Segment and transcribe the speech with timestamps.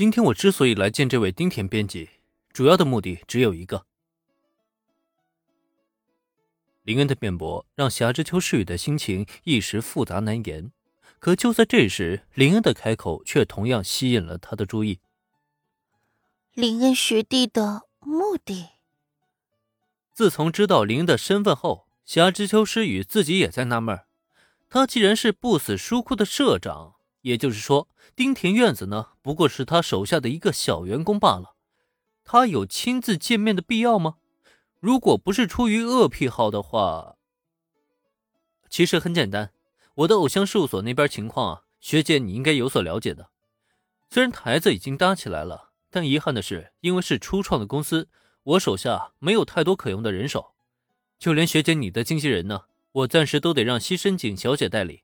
[0.00, 2.08] 今天我之所以来见这位丁田编辑，
[2.54, 3.84] 主要的目的只有一个。
[6.84, 10.72] 林恩的辩驳让霞之秋诗雨的心情一时复杂难言，
[11.18, 15.00] 可就在这时，林恩的开口却同样吸引了他的注意。
[16.54, 18.70] 林恩学弟的目的。
[20.14, 24.00] 自从知道林恩的身份后，霞之秋诗雨自己也在纳闷
[24.70, 31.54] 他既然是不死书库的社长，也就是说，丁田院子呢不过是他手下的一个小员工罢了，
[32.24, 34.16] 他有亲自见面的必要吗？
[34.78, 37.16] 如果不是出于恶癖好的话，
[38.68, 39.52] 其实很简单。
[39.96, 43.28] 我的偶像事务所那边情况啊，学姐你应该有所了解的。
[44.08, 48.08] 虽然台子已经搭起来了，但遗憾的是，因为是初创的公司，
[48.42, 50.54] 我手下没有太多可用的人手。
[51.18, 52.62] 就连学姐你的经纪人呢，
[52.92, 55.02] 我暂时都得让西深井小姐代理，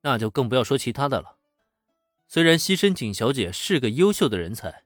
[0.00, 1.36] 那就更不要说其他的了。
[2.32, 4.84] 虽然西深井小姐是个优秀的人才，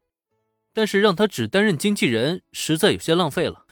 [0.72, 3.66] 但是让她只担任经纪人，实在有些浪费了。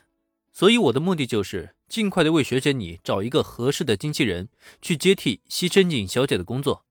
[0.53, 4.49] 所以我的目的就是尽快的为学姐你找一个合适的经纪人，
[4.81, 6.85] 去接替西深井小姐的工作。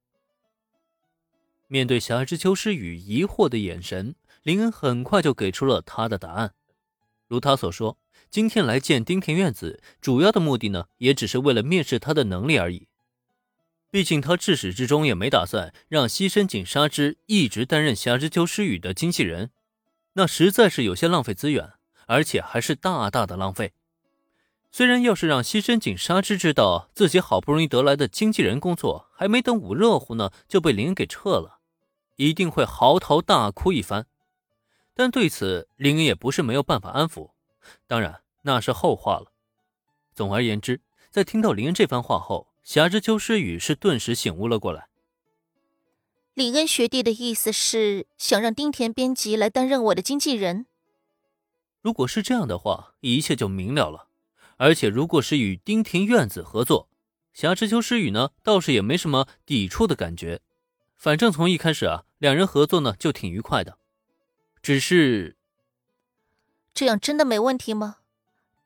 [1.67, 6.53] 面对霞之秋诗雨疑惑的眼神，林恩很快就给出了他的答案。
[7.29, 7.97] 如他所说，
[8.29, 12.87] 今天来见丁田院子，主要的目的呢，也只是为了面试他的能力而已。
[13.93, 19.51] 毕竟他至始至终也没打算让西深井纱织一直担任霞之秋诗雨的经纪人，
[20.13, 21.73] 那实在是有些浪费资源。
[22.05, 23.73] 而且还是大大的浪费。
[24.71, 31.59] 虽然要是让西深井纱织知道自己好不容易得来的经纪人工作还没等捂热乎呢，就被林恩给撤了，
[32.15, 34.07] 一定会嚎啕大哭一番。
[34.95, 37.29] 但对此，林恩也不是没有办法安抚。
[37.87, 39.31] 当然，那是后话了。
[40.15, 44.87] 总而言之，在听到林恩这番话后，霞之秋诗雨是顿时醒悟了过来。
[46.33, 50.65] 李恩学弟的意思是想让丁田编辑来担任我的经纪人。
[51.81, 54.07] 如果是这样的话，一切就明了了。
[54.57, 56.87] 而且，如果是与丁田院子合作，
[57.33, 60.41] 霞之秋诗雨呢，倒是也没什么抵触的感觉。
[60.95, 63.77] 反正从一开始啊，两人合作呢就挺愉快的。
[64.61, 65.35] 只是，
[66.73, 67.97] 这样真的没问题吗？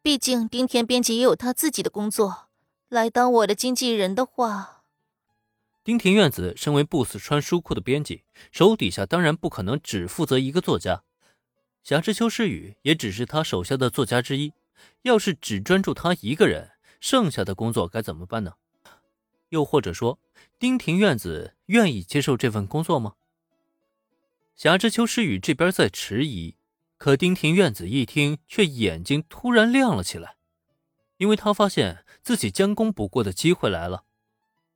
[0.03, 2.46] 毕竟丁田编辑也有他自己的工作，
[2.89, 4.83] 来当我的经纪人的话，
[5.83, 11.03] 丁庭院子身为不死川书库的编辑，手底下当然不可能只负责一个作家。
[11.83, 14.53] 霞之秋诗雨也只是他手下的作家之一，
[15.01, 16.71] 要是只专注他一个人，
[17.01, 18.53] 剩下的工作该怎么办呢？
[19.49, 20.17] 又或者说，
[20.57, 23.15] 丁庭院子愿意接受这份工作吗？
[24.55, 26.55] 霞之秋诗雨这边在迟疑，
[26.97, 30.37] 可丁庭院子一听，却眼睛突然亮了起来，
[31.17, 34.03] 因为他发现自己将功补过的机会来了。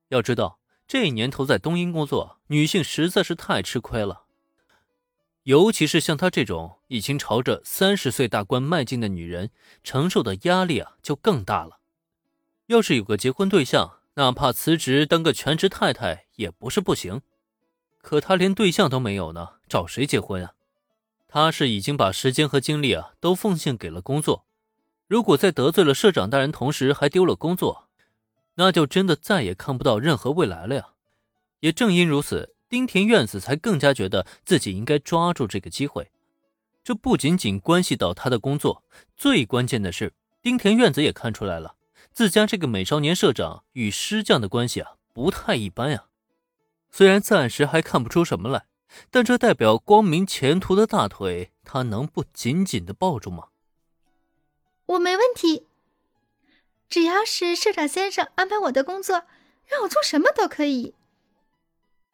[0.07, 0.57] 要知道，
[0.87, 4.23] 这年头在东英工作，女性实在是太吃亏了。
[5.43, 9.51] 尤其是像她这种已经朝着三十岁大关迈进的女人，
[9.83, 11.79] 承受的压力啊就更大了。
[12.67, 17.21] 要是有个结婚对象，哪怕辞职当个全职太太也不是不行。
[18.01, 20.53] 可她连对象都没有呢，找谁结婚啊？
[21.27, 24.45] 她是已经把时间和精力啊都奉献给了工作。
[25.11, 27.89] 如果在得罪了社长大人，同时还丢了工作，
[28.55, 30.91] 那就真的再也看不到任何未来了呀。
[31.59, 32.55] 也正因如此。
[32.69, 36.09] 丁田院子才更加觉得自己应该抓住这个机会，
[36.81, 38.85] 这不仅仅关系到他的工作，
[39.17, 41.75] 最关键的是，丁田院子也看出来了，
[42.13, 46.05] 自家这个美少年社长与师匠的关系啊，不太一般呀。
[46.89, 48.67] 虽然暂时还看不出什么来，
[49.09, 53.47] 但这代表光明前途的大腿，他能不紧紧的抱住吗？
[54.91, 55.67] 我没问题，
[56.89, 59.23] 只要是社长先生安排我的工作，
[59.65, 60.93] 让我做什么都可以。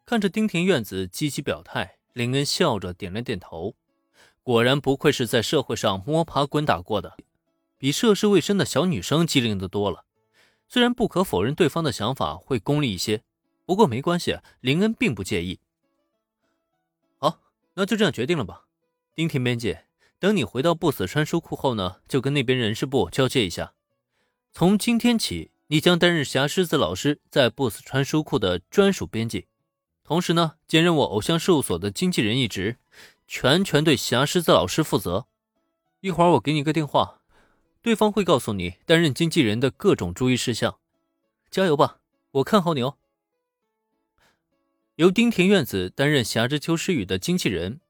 [0.06, 3.74] 看着丁田院子积极表态，林恩笑着点了点头。
[4.44, 7.16] 果然不愧是在社会上摸爬滚打过的，
[7.76, 10.04] 比涉世未深的小女生机灵的多了。
[10.68, 13.22] 虽然不可否认对方的想法会功利一些，
[13.66, 15.58] 不过没关系，林恩并不介意。
[17.18, 17.40] 好，
[17.74, 18.66] 那就这样决定了吧。
[19.14, 19.76] 丁田编辑，
[20.20, 23.74] 等你回到不死川书库后呢，就跟那边人事部交接一下。
[24.52, 29.46] 从今天起，你将担任霞狮子老师在不死川书库的专属编辑。
[30.02, 32.78] 同时呢，兼任我偶像事务所的经纪人一职，
[33.26, 35.26] 全权对霞狮子老师负责。
[36.00, 37.20] 一会儿我给你个电话，
[37.82, 40.78] 对方会告诉你担任经纪人的各种注意事项。
[41.50, 41.98] 加油吧，
[42.32, 42.96] 我看好你哦。
[44.96, 47.80] 由丁田院子担任霞之秋诗雨的经纪人，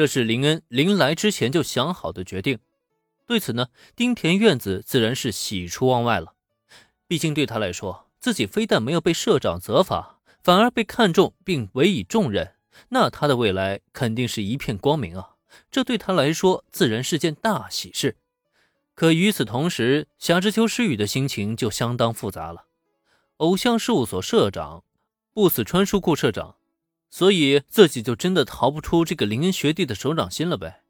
[0.00, 2.58] 这是林恩临来之前就想好的决定。
[3.26, 6.32] 对此呢，丁田院子自然是喜出望外了。
[7.06, 10.22] 毕竟对他来说，自己非但没有被社长责罚。
[10.42, 12.54] 反而被看中并委以重任，
[12.88, 15.34] 那他的未来肯定是一片光明啊！
[15.70, 18.16] 这对他来说自然是件大喜事。
[18.94, 22.68] 可与此同时，夏之秋诗雨的心情就相当复杂了。
[23.36, 24.82] 偶像事务所社长，
[25.34, 26.56] 不死川书库社长，
[27.10, 30.82] 所以自己就真的逃不出这个林恩学弟的手掌心了呗。